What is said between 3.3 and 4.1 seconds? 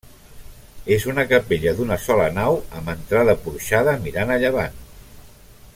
porxada